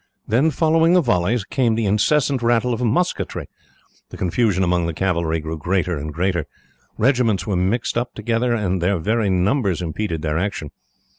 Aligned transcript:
Then, 0.27 0.49
following 0.49 0.93
the 0.93 1.01
volleys, 1.01 1.43
came 1.43 1.75
the 1.75 1.85
incessant 1.85 2.41
rattle 2.41 2.73
of 2.73 2.81
musketry. 2.81 3.47
The 4.09 4.17
confusion 4.17 4.63
among 4.63 4.87
the 4.87 4.95
cavalry 4.95 5.39
grew 5.39 5.59
greater 5.59 5.95
and 5.95 6.11
greater. 6.11 6.47
Regiments 6.97 7.45
were 7.45 7.55
mixed 7.55 7.99
up 7.99 8.15
together, 8.15 8.51
and 8.51 8.81
their 8.81 8.97
very 8.97 9.29
numbers 9.29 9.79
impeded 9.79 10.23
their 10.23 10.39
action. 10.39 10.71